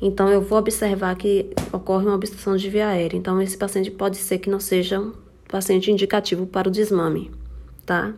Então, 0.00 0.30
eu 0.30 0.40
vou 0.40 0.58
observar 0.58 1.14
que 1.14 1.50
ocorre 1.70 2.06
uma 2.06 2.14
obstrução 2.14 2.56
de 2.56 2.70
via 2.70 2.88
aérea. 2.88 3.18
Então, 3.18 3.42
esse 3.42 3.58
paciente 3.58 3.90
pode 3.90 4.16
ser 4.16 4.38
que 4.38 4.48
não 4.48 4.58
seja 4.58 4.98
um 4.98 5.12
paciente 5.46 5.92
indicativo 5.92 6.46
para 6.46 6.68
o 6.68 6.70
desmame, 6.70 7.30
tá? 7.84 8.14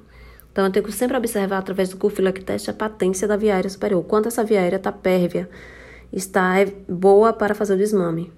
Então, 0.52 0.64
eu 0.64 0.70
tenho 0.70 0.84
que 0.84 0.92
sempre 0.92 1.16
observar 1.16 1.58
através 1.58 1.88
do 1.88 1.96
Kufilac 1.96 2.40
test 2.44 2.68
a 2.68 2.72
patência 2.72 3.26
da 3.26 3.36
via 3.36 3.54
aérea 3.54 3.68
superior. 3.68 4.04
Quanto 4.04 4.28
essa 4.28 4.44
via 4.44 4.60
aérea 4.60 4.76
está 4.76 4.92
pérvia, 4.92 5.50
está 6.12 6.54
boa 6.88 7.32
para 7.32 7.52
fazer 7.52 7.74
o 7.74 7.76
desmame. 7.76 8.32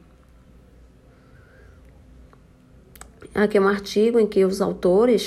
Aqui 3.35 3.59
é 3.59 3.61
um 3.61 3.69
artigo 3.69 4.19
em 4.19 4.27
que 4.27 4.43
os 4.43 4.63
autores, 4.63 5.21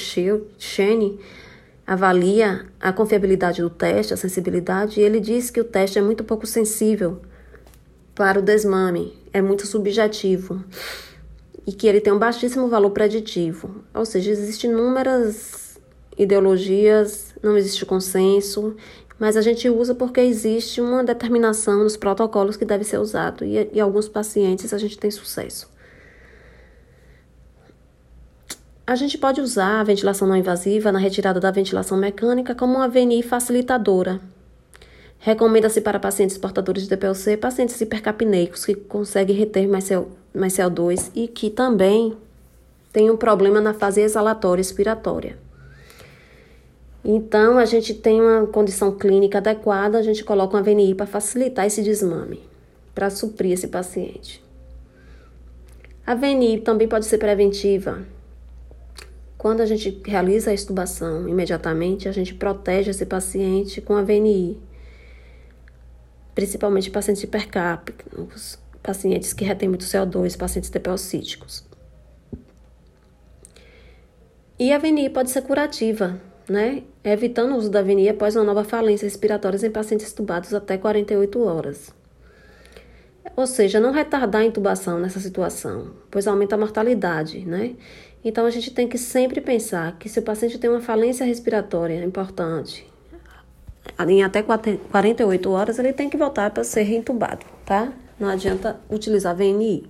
Shane 0.57 1.19
avalia 1.85 2.65
a 2.79 2.91
confiabilidade 2.91 3.61
do 3.61 3.69
teste, 3.69 4.13
a 4.13 4.17
sensibilidade, 4.17 4.99
e 4.99 5.03
ele 5.03 5.19
diz 5.19 5.49
que 5.49 5.59
o 5.59 5.63
teste 5.63 5.99
é 5.99 6.01
muito 6.01 6.23
pouco 6.23 6.47
sensível 6.47 7.21
para 8.15 8.39
o 8.39 8.41
desmame, 8.41 9.13
é 9.31 9.41
muito 9.41 9.67
subjetivo 9.67 10.63
e 11.67 11.73
que 11.73 11.87
ele 11.87 11.99
tem 11.99 12.13
um 12.13 12.19
baixíssimo 12.19 12.67
valor 12.67 12.91
preditivo. 12.91 13.83
Ou 13.93 14.05
seja, 14.05 14.31
existem 14.31 14.71
inúmeras 14.71 15.77
ideologias, 16.17 17.33
não 17.43 17.57
existe 17.57 17.85
consenso, 17.85 18.75
mas 19.19 19.35
a 19.35 19.41
gente 19.41 19.69
usa 19.69 19.93
porque 19.95 20.21
existe 20.21 20.79
uma 20.79 21.03
determinação 21.03 21.83
nos 21.83 21.97
protocolos 21.97 22.55
que 22.55 22.65
deve 22.65 22.83
ser 22.83 22.99
usado 22.99 23.43
e, 23.43 23.69
e 23.73 23.79
alguns 23.79 24.07
pacientes 24.07 24.73
a 24.73 24.77
gente 24.77 24.97
tem 24.97 25.11
sucesso. 25.11 25.69
A 28.87 28.93
gente 28.93 29.17
pode 29.17 29.41
usar 29.41 29.79
a 29.79 29.83
ventilação 29.83 30.27
não 30.27 30.35
invasiva 30.35 30.91
na 30.91 30.99
retirada 30.99 31.39
da 31.39 31.49
ventilação 31.49 31.97
mecânica 31.97 32.53
como 32.53 32.75
uma 32.75 32.87
VNI 32.87 33.23
facilitadora. 33.23 34.21
Recomenda-se 35.17 35.81
para 35.81 35.99
pacientes 35.99 36.37
portadores 36.37 36.83
de 36.83 36.89
DPLC, 36.89 37.35
pacientes 37.35 37.81
hipercapneicos 37.81 38.63
que 38.63 38.75
conseguem 38.75 39.35
reter 39.35 39.67
mais, 39.67 39.89
mais 40.31 40.53
CO2 40.53 41.09
e 41.15 41.27
que 41.27 41.49
também 41.49 42.15
têm 42.93 43.09
um 43.09 43.17
problema 43.17 43.59
na 43.59 43.73
fase 43.73 44.01
exalatória 44.01 44.61
expiratória. 44.61 45.35
Então, 47.03 47.57
a 47.57 47.65
gente 47.65 47.91
tem 47.91 48.21
uma 48.21 48.45
condição 48.45 48.91
clínica 48.91 49.39
adequada, 49.39 49.97
a 49.97 50.03
gente 50.03 50.23
coloca 50.23 50.57
uma 50.57 50.61
VNI 50.61 50.93
para 50.93 51.07
facilitar 51.07 51.65
esse 51.65 51.81
desmame, 51.81 52.39
para 52.93 53.09
suprir 53.09 53.53
esse 53.53 53.67
paciente. 53.67 54.43
A 56.05 56.13
VNI 56.13 56.59
também 56.59 56.87
pode 56.87 57.05
ser 57.05 57.17
preventiva, 57.17 58.05
quando 59.37 59.61
a 59.61 59.65
gente 59.65 60.01
realiza 60.05 60.51
a 60.51 60.53
extubação, 60.53 61.27
imediatamente 61.27 62.07
a 62.07 62.11
gente 62.11 62.33
protege 62.33 62.91
esse 62.91 63.05
paciente 63.05 63.81
com 63.81 63.95
a 63.95 64.01
VNI, 64.01 64.57
principalmente 66.33 66.89
pacientes 66.89 67.23
hipercápicos, 67.23 68.57
pacientes 68.81 69.33
que 69.33 69.43
retêm 69.43 69.69
muito 69.69 69.85
CO2, 69.85 70.37
pacientes 70.37 70.69
TPOcíticos. 70.69 71.63
E 74.57 74.71
a 74.71 74.77
VNI 74.77 75.09
pode 75.09 75.31
ser 75.31 75.41
curativa, 75.41 76.19
né? 76.49 76.83
Evitando 77.03 77.53
o 77.53 77.57
uso 77.57 77.69
da 77.69 77.81
VNI 77.81 78.09
após 78.09 78.35
uma 78.35 78.45
nova 78.45 78.63
falência 78.63 79.05
respiratória 79.05 79.65
em 79.65 79.71
pacientes 79.71 80.13
tubados 80.13 80.53
até 80.53 80.77
48 80.77 81.43
horas. 81.43 81.93
Ou 83.35 83.47
seja, 83.47 83.79
não 83.79 83.91
retardar 83.91 84.41
a 84.41 84.45
intubação 84.45 84.99
nessa 84.99 85.19
situação, 85.19 85.91
pois 86.11 86.27
aumenta 86.27 86.55
a 86.55 86.57
mortalidade, 86.57 87.45
né? 87.45 87.75
Então, 88.23 88.45
a 88.45 88.49
gente 88.49 88.71
tem 88.71 88.87
que 88.87 88.97
sempre 88.97 89.39
pensar 89.39 89.97
que 89.97 90.09
se 90.09 90.19
o 90.19 90.23
paciente 90.23 90.57
tem 90.57 90.69
uma 90.69 90.81
falência 90.81 91.25
respiratória 91.25 92.03
importante, 92.03 92.85
em 94.07 94.23
até 94.23 94.41
48 94.41 95.51
horas, 95.51 95.77
ele 95.77 95.93
tem 95.93 96.09
que 96.09 96.17
voltar 96.17 96.49
para 96.51 96.63
ser 96.63 96.83
reintubado, 96.83 97.45
tá? 97.65 97.93
Não 98.19 98.29
adianta 98.29 98.79
utilizar 98.89 99.35
VNI. 99.35 99.87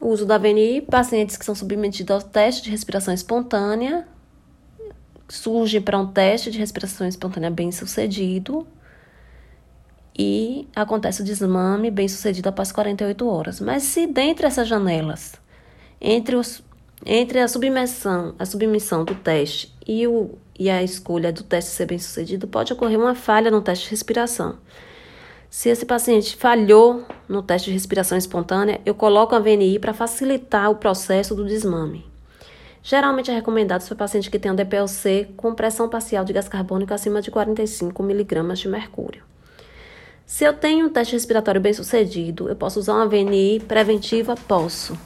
O 0.00 0.08
uso 0.08 0.26
da 0.26 0.36
VNI, 0.36 0.82
pacientes 0.82 1.36
que 1.36 1.44
são 1.44 1.54
submetidos 1.54 2.10
ao 2.10 2.22
teste 2.22 2.64
de 2.64 2.70
respiração 2.70 3.14
espontânea, 3.14 4.06
surge 5.28 5.80
para 5.80 5.98
um 5.98 6.06
teste 6.06 6.50
de 6.50 6.58
respiração 6.58 7.06
espontânea 7.06 7.50
bem 7.50 7.70
sucedido 7.72 8.66
e 10.18 10.66
acontece 10.74 11.20
o 11.20 11.24
desmame 11.24 11.90
bem 11.90 12.08
sucedido 12.08 12.48
após 12.48 12.72
48 12.72 13.28
horas. 13.28 13.60
Mas 13.60 13.82
se 13.82 14.06
dentre 14.06 14.46
essas 14.46 14.66
janelas, 14.66 15.34
entre, 16.00 16.36
os, 16.36 16.62
entre 17.04 17.40
a 17.40 17.48
submissão, 17.48 18.34
a 18.38 18.46
submissão 18.46 19.04
do 19.04 19.14
teste 19.14 19.74
e, 19.86 20.06
o, 20.06 20.30
e 20.58 20.70
a 20.70 20.82
escolha 20.82 21.30
do 21.30 21.42
teste 21.42 21.70
ser 21.70 21.86
bem 21.86 21.98
sucedido, 21.98 22.48
pode 22.48 22.72
ocorrer 22.72 22.98
uma 22.98 23.14
falha 23.14 23.50
no 23.50 23.60
teste 23.60 23.84
de 23.84 23.90
respiração. 23.90 24.56
Se 25.50 25.68
esse 25.68 25.84
paciente 25.84 26.34
falhou 26.34 27.04
no 27.28 27.42
teste 27.42 27.66
de 27.66 27.74
respiração 27.74 28.16
espontânea, 28.16 28.80
eu 28.86 28.94
coloco 28.94 29.34
a 29.34 29.38
VNI 29.38 29.78
para 29.78 29.94
facilitar 29.94 30.70
o 30.70 30.76
processo 30.76 31.34
do 31.34 31.44
desmame. 31.44 32.04
Geralmente 32.82 33.30
é 33.30 33.34
recomendado 33.34 33.86
para 33.86 33.96
paciente 33.96 34.30
que 34.30 34.38
tenha 34.38 34.52
um 34.52 34.56
DPLC 34.56 35.28
com 35.36 35.54
pressão 35.54 35.88
parcial 35.88 36.24
de 36.24 36.32
gás 36.32 36.48
carbônico 36.48 36.94
acima 36.94 37.20
de 37.20 37.30
45 37.30 38.02
mg 38.02 38.54
de 38.54 38.68
mercúrio. 38.68 39.35
Se 40.26 40.42
eu 40.42 40.52
tenho 40.52 40.86
um 40.86 40.88
teste 40.88 41.12
respiratório 41.12 41.60
bem 41.60 41.72
sucedido, 41.72 42.48
eu 42.48 42.56
posso 42.56 42.80
usar 42.80 42.94
uma 42.94 43.06
VNI 43.06 43.60
preventiva? 43.60 44.34
Posso. 44.34 44.98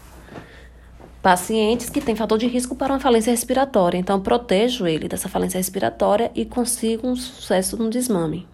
Pacientes 1.20 1.90
que 1.90 2.00
têm 2.00 2.16
fator 2.16 2.38
de 2.38 2.46
risco 2.46 2.74
para 2.74 2.94
uma 2.94 2.98
falência 2.98 3.30
respiratória, 3.30 3.98
então 3.98 4.18
protejo 4.18 4.86
ele 4.86 5.08
dessa 5.08 5.28
falência 5.28 5.58
respiratória 5.58 6.32
e 6.34 6.46
consigo 6.46 7.06
um 7.06 7.14
sucesso 7.14 7.76
no 7.76 7.90
desmame. 7.90 8.48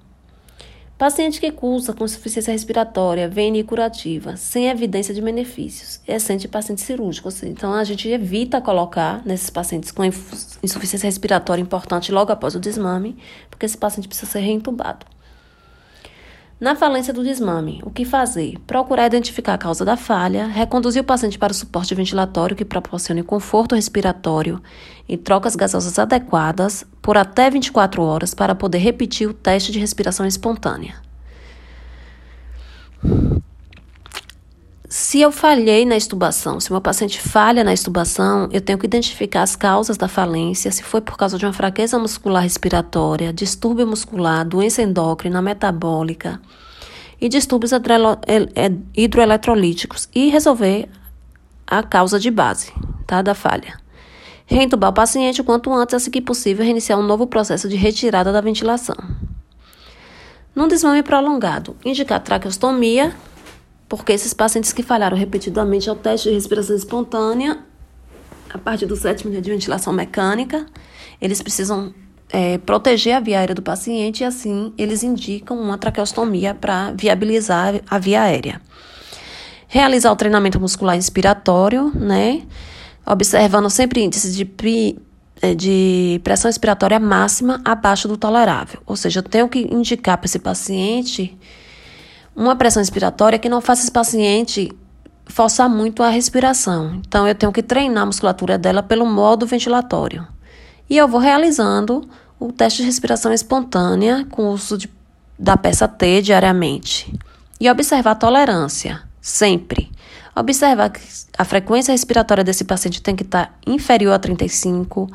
Paciente 0.99 1.39
que 1.39 1.53
cursa 1.53 1.93
com 1.93 2.05
insuficiência 2.05 2.51
respiratória, 2.51 3.29
VNI 3.29 3.63
curativa, 3.63 4.37
sem 4.37 4.67
evidência 4.69 5.15
de 5.15 5.23
benefícios, 5.23 6.01
é 6.05 6.17
paciente 6.49 6.81
cirúrgico. 6.81 7.29
Então, 7.45 7.75
a 7.75 7.85
gente 7.85 8.09
evita 8.09 8.61
colocar 8.61 9.25
nesses 9.25 9.51
pacientes 9.51 9.93
com 9.93 10.03
insuficiência 10.05 11.07
respiratória 11.07 11.63
importante 11.63 12.11
logo 12.11 12.33
após 12.33 12.57
o 12.57 12.61
desmame, 12.61 13.17
porque 13.49 13.67
esse 13.67 13.79
paciente 13.79 14.09
precisa 14.09 14.33
ser 14.33 14.41
reintubado. 14.41 15.07
Na 16.59 16.75
falência 16.75 17.13
do 17.13 17.23
desmame, 17.23 17.83
o 17.85 17.91
que 17.91 18.03
fazer? 18.03 18.59
Procurar 18.67 19.05
identificar 19.05 19.53
a 19.53 19.59
causa 19.59 19.85
da 19.85 19.95
falha, 19.95 20.47
reconduzir 20.47 21.03
o 21.03 21.05
paciente 21.05 21.39
para 21.39 21.53
o 21.53 21.55
suporte 21.55 21.95
ventilatório 21.95 22.57
que 22.57 22.65
proporcione 22.65 23.23
conforto 23.23 23.75
respiratório 23.75 24.63
e 25.07 25.19
trocas 25.19 25.55
gasosas 25.55 25.99
adequadas 25.99 26.83
por 27.03 27.19
até 27.19 27.51
24 27.51 28.03
horas 28.03 28.33
para 28.33 28.55
poder 28.55 28.79
repetir 28.79 29.29
o 29.29 29.35
teste 29.35 29.71
de 29.71 29.79
respiração 29.79 30.25
espontânea. 30.25 31.06
Se 34.99 35.21
eu 35.21 35.31
falhei 35.31 35.85
na 35.85 35.95
estubação, 35.95 36.59
se 36.59 36.73
meu 36.73 36.81
paciente 36.81 37.21
falha 37.21 37.63
na 37.63 37.75
estubação, 37.75 38.49
eu 38.51 38.63
tenho 38.63 38.79
que 38.79 38.87
identificar 38.87 39.43
as 39.43 39.55
causas 39.55 39.99
da 39.99 40.09
falência, 40.09 40.73
se 40.73 40.83
foi 40.83 41.03
por 41.03 41.19
causa 41.19 41.37
de 41.37 41.45
uma 41.45 41.53
fraqueza 41.53 41.99
muscular 41.99 42.43
respiratória, 42.43 43.31
distúrbio 43.31 43.87
muscular, 43.87 44.43
doença 44.43 44.81
endócrina, 44.81 45.43
metabólica 45.43 46.41
e 47.21 47.29
distúrbios 47.29 47.73
hidroeletrolíticos 48.97 50.09
e 50.15 50.31
resolver 50.31 50.89
a 51.67 51.83
causa 51.83 52.19
de 52.19 52.31
base 52.31 52.73
tá, 53.07 53.21
da 53.21 53.35
falha. 53.35 53.79
Reentubar 54.47 54.89
o 54.89 54.95
paciente 54.95 55.43
o 55.43 55.45
quanto 55.45 55.75
antes, 55.75 55.95
assim 55.95 56.11
que 56.11 56.23
possível, 56.23 56.65
reiniciar 56.65 56.99
um 56.99 57.07
novo 57.07 57.27
processo 57.27 57.69
de 57.69 57.77
retirada 57.77 58.33
da 58.33 58.41
ventilação. 58.41 58.97
Num 60.55 60.67
desmame 60.67 61.03
prolongado, 61.03 61.77
indicar 61.85 62.21
traqueostomia 62.21 63.15
porque 63.89 64.13
esses 64.13 64.35
pacientes 64.35 64.73
que 64.73 64.83
falharam 64.83 65.17
repetidamente 65.17 65.89
ao 65.89 65.97
teste 65.97 66.29
de 66.29 66.35
respiração 66.35 66.75
espontânea, 66.75 67.59
a 68.53 68.59
partir 68.59 68.87
do 68.87 68.97
sétimo 68.97 69.31
dia 69.31 69.41
de 69.41 69.51
ventilação 69.51 69.93
mecânica, 69.93 70.67
eles 71.21 71.41
precisam 71.41 71.95
é, 72.31 72.59
proteger 72.59 73.15
a 73.15 73.21
via 73.21 73.39
aérea 73.39 73.55
do 73.55 73.63
paciente 73.63 74.21
e 74.21 74.25
assim 74.25 74.73
eles 74.77 75.03
indicam 75.03 75.59
uma 75.59 75.79
traqueostomia 75.79 76.55
para 76.55 76.93
viabilizar 76.93 77.81
a 77.89 77.99
via 77.99 78.23
aérea. 78.23 78.61
Realizar 79.69 80.13
o 80.13 80.17
treinamento 80.17 80.61
muscular 80.61 80.97
inspiratório, 80.97 81.93
né? 81.95 82.43
Observando 83.05 83.69
sempre 83.71 84.03
índices 84.03 84.35
de, 84.37 84.49
é, 85.43 85.55
de 85.55 86.21
pressão 86.25 86.49
expiratória 86.49 86.99
máxima 86.99 87.61
abaixo 87.65 88.09
do 88.09 88.17
tolerável. 88.17 88.81
Ou 88.87 88.97
seja, 88.97 89.21
eu 89.21 89.25
tenho 89.25 89.49
que 89.49 89.61
indicar 89.73 90.19
para 90.19 90.27
esse 90.27 90.39
paciente 90.39 91.37
uma 92.37 92.55
pressão 92.55 92.83
expiratória 92.83 93.39
que 93.39 93.49
não 93.49 93.63
faça 93.63 93.83
esse 93.83 93.91
paciente 93.91 94.71
forçar 95.27 95.69
muito 95.69 96.03
a 96.03 96.11
respiração. 96.11 97.01
Então, 97.07 97.27
eu 97.27 97.35
tenho 97.35 97.51
que 97.51 97.63
treinar 97.63 98.03
a 98.03 98.07
musculatura 98.07 98.59
dela 98.59 98.83
pelo 98.83 99.07
modo 99.07 99.47
ventilatório. 99.47 100.27
E 100.89 100.97
eu 100.97 101.09
vou 101.09 101.19
realizando 101.19 102.09
o 102.39 102.53
teste 102.53 102.83
de 102.83 102.87
respiração 102.87 103.33
espontânea 103.33 104.27
com 104.31 104.43
o 104.43 104.53
uso 104.53 104.79
de, 104.79 104.89
da 105.39 105.57
peça 105.57 105.89
T 105.89 106.23
diariamente. 106.23 107.13
E 107.59 107.69
observar 107.71 108.13
a 108.13 108.17
tolerância, 108.17 109.03
sempre. 109.21 109.91
Observar 110.35 110.91
que 110.91 111.01
a 111.37 111.45
frequência 111.45 111.93
respiratória 111.93 112.45
desse 112.45 112.65
paciente 112.65 113.01
tem 113.01 113.17
que 113.17 113.23
estar 113.23 113.59
inferior 113.67 114.13
a 114.13 114.19
35, 114.19 115.09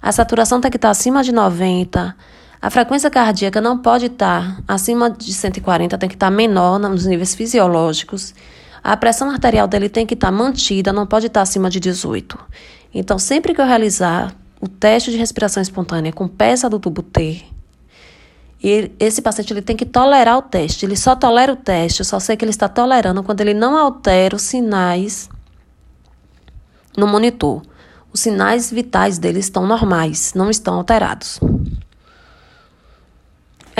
a 0.00 0.12
saturação 0.12 0.60
tem 0.60 0.70
que 0.70 0.78
estar 0.78 0.90
acima 0.90 1.22
de 1.22 1.32
90, 1.32 2.16
a 2.62 2.68
frequência 2.68 3.08
cardíaca 3.08 3.58
não 3.60 3.78
pode 3.78 4.06
estar 4.06 4.60
acima 4.68 5.10
de 5.10 5.32
140, 5.32 5.96
tem 5.96 6.08
que 6.08 6.14
estar 6.14 6.30
menor 6.30 6.78
nos 6.78 7.06
níveis 7.06 7.34
fisiológicos. 7.34 8.34
A 8.84 8.96
pressão 8.96 9.30
arterial 9.30 9.66
dele 9.66 9.88
tem 9.88 10.04
que 10.04 10.12
estar 10.12 10.30
mantida, 10.30 10.92
não 10.92 11.06
pode 11.06 11.28
estar 11.28 11.40
acima 11.40 11.70
de 11.70 11.80
18. 11.80 12.38
Então, 12.92 13.18
sempre 13.18 13.54
que 13.54 13.60
eu 13.60 13.66
realizar 13.66 14.34
o 14.60 14.68
teste 14.68 15.10
de 15.10 15.16
respiração 15.16 15.62
espontânea 15.62 16.12
com 16.12 16.28
peça 16.28 16.68
do 16.68 16.78
tubo 16.78 17.02
T, 17.02 17.42
esse 18.62 19.22
paciente 19.22 19.54
ele 19.54 19.62
tem 19.62 19.74
que 19.74 19.86
tolerar 19.86 20.36
o 20.36 20.42
teste. 20.42 20.84
Ele 20.84 20.96
só 20.96 21.16
tolera 21.16 21.52
o 21.52 21.56
teste, 21.56 22.00
eu 22.00 22.04
só 22.04 22.20
sei 22.20 22.36
que 22.36 22.44
ele 22.44 22.50
está 22.50 22.68
tolerando 22.68 23.22
quando 23.22 23.40
ele 23.40 23.54
não 23.54 23.74
altera 23.74 24.36
os 24.36 24.42
sinais 24.42 25.30
no 26.94 27.06
monitor. 27.06 27.62
Os 28.12 28.20
sinais 28.20 28.70
vitais 28.70 29.18
dele 29.18 29.38
estão 29.38 29.66
normais, 29.66 30.34
não 30.34 30.50
estão 30.50 30.74
alterados. 30.74 31.40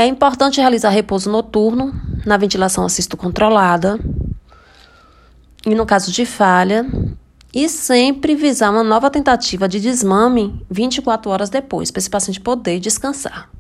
É 0.01 0.07
importante 0.07 0.59
realizar 0.59 0.89
repouso 0.89 1.31
noturno 1.31 1.93
na 2.25 2.39
ventilação 2.39 2.87
assisto 2.87 3.19
controlada 3.19 4.01
e 5.67 5.75
no 5.75 5.85
caso 5.85 6.11
de 6.11 6.25
falha, 6.25 6.87
e 7.53 7.69
sempre 7.69 8.35
visar 8.35 8.71
uma 8.71 8.83
nova 8.83 9.11
tentativa 9.11 9.69
de 9.69 9.79
desmame 9.79 10.65
24 10.71 11.31
horas 11.31 11.51
depois, 11.51 11.91
para 11.91 11.99
esse 11.99 12.09
paciente 12.09 12.41
poder 12.41 12.81
descansar. 12.81 13.51